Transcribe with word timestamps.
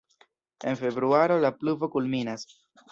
En 0.71 0.79
februaro 0.79 1.39
la 1.45 1.55
pluvo 1.61 1.95
kulminas. 1.99 2.51